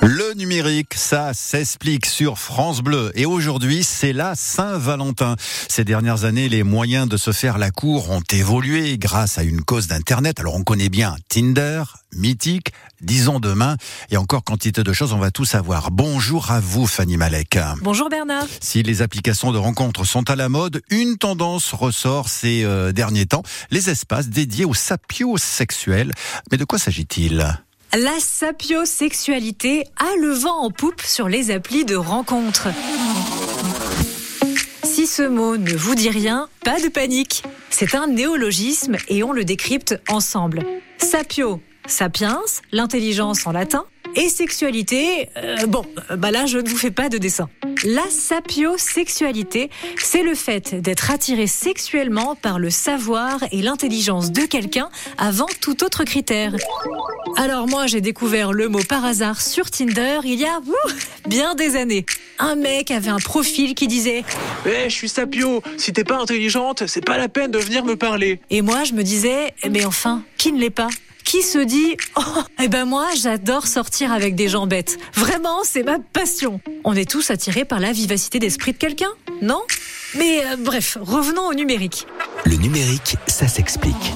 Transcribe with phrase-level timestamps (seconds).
[0.00, 3.10] Le numérique, ça s'explique sur France Bleu.
[3.14, 5.36] Et aujourd'hui, c'est la Saint-Valentin.
[5.68, 9.62] Ces dernières années, les moyens de se faire la cour ont évolué grâce à une
[9.62, 10.40] cause d'Internet.
[10.40, 13.76] Alors on connaît bien Tinder, Mythique, disons demain,
[14.10, 15.90] et encore quantité de choses, on va tout savoir.
[15.90, 17.58] Bonjour à vous, Fanny Malek.
[17.82, 18.46] Bonjour Bernard.
[18.60, 23.26] Si les applications de rencontres sont à la mode, une tendance ressort ces euh, derniers
[23.26, 26.12] temps, les espaces dédiés aux sapiosexuels.
[26.50, 27.58] Mais de quoi s'agit-il?
[27.96, 32.68] La sapiosexualité a le vent en poupe sur les applis de rencontres.
[34.82, 37.42] Si ce mot ne vous dit rien, pas de panique.
[37.70, 40.64] C'est un néologisme et on le décrypte ensemble.
[40.98, 42.40] Sapio, sapiens,
[42.72, 43.84] l'intelligence en latin,
[44.16, 45.84] et sexualité, euh, bon,
[46.16, 47.48] bah là je ne vous fais pas de dessin.
[47.84, 54.88] La sapiosexualité, c'est le fait d'être attiré sexuellement par le savoir et l'intelligence de quelqu'un
[55.18, 56.54] avant tout autre critère.
[57.36, 60.60] Alors moi j'ai découvert le mot par hasard sur Tinder il y a
[61.26, 62.06] bien des années.
[62.38, 64.22] Un mec avait un profil qui disait
[64.66, 67.96] Eh, je suis sapio, si t'es pas intelligente, c'est pas la peine de venir me
[67.96, 68.40] parler.
[68.50, 70.88] Et moi je me disais Mais enfin, qui ne l'est pas?
[71.34, 74.98] Qui se dit Oh, eh ben moi, j'adore sortir avec des gens bêtes.
[75.14, 76.60] Vraiment, c'est ma passion.
[76.84, 79.10] On est tous attirés par la vivacité d'esprit de quelqu'un,
[79.42, 79.60] non?
[80.16, 82.06] Mais euh, bref, revenons au numérique.
[82.44, 84.12] Le numérique, ça s'explique.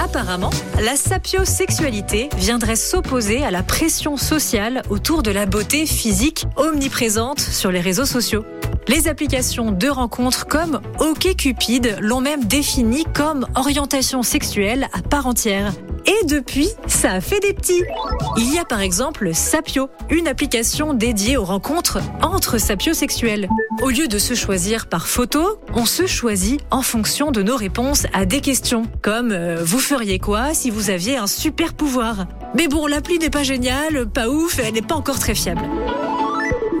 [0.00, 7.40] Apparemment, la sapiosexualité viendrait s'opposer à la pression sociale autour de la beauté physique omniprésente
[7.40, 8.44] sur les réseaux sociaux.
[8.86, 15.72] Les applications de rencontres comme OkCupid l'ont même défini comme orientation sexuelle à part entière.
[16.06, 17.82] Et depuis, ça a fait des petits.
[18.36, 23.48] Il y a par exemple Sapio, une application dédiée aux rencontres entre sapiosexuels.
[23.82, 28.06] Au lieu de se choisir par photo, on se choisit en fonction de nos réponses
[28.12, 32.26] à des questions, comme euh, vous feriez quoi si vous aviez un super pouvoir?
[32.54, 35.62] Mais bon, l'appli n'est pas géniale, pas ouf, elle n'est pas encore très fiable.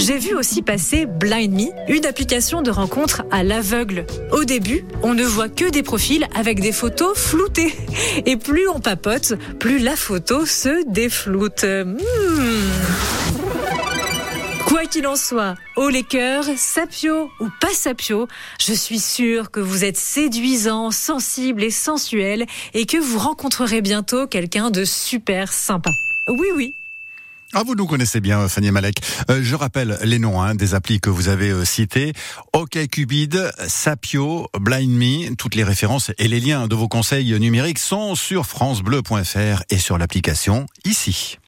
[0.00, 4.06] J'ai vu aussi passer Blind Me, une application de rencontre à l'aveugle.
[4.32, 7.74] Au début, on ne voit que des profils avec des photos floutées.
[8.24, 11.64] Et plus on papote, plus la photo se défloute.
[11.64, 11.98] Hmm.
[14.66, 18.26] Quoi qu'il en soit, haut les cœurs, sapio ou pas sapio,
[18.58, 24.26] je suis sûre que vous êtes séduisant, sensible et sensuel et que vous rencontrerez bientôt
[24.26, 25.90] quelqu'un de super sympa.
[26.26, 26.74] Oui, oui,
[27.52, 29.00] ah, vous nous connaissez bien, Fanny Malek.
[29.30, 32.12] Euh, je rappelle les noms hein, des applis que vous avez euh, cités.
[32.52, 35.34] OkCupid, Sapio, Blind Me.
[35.34, 39.98] Toutes les références et les liens de vos conseils numériques sont sur francebleu.fr et sur
[39.98, 41.38] l'application ici.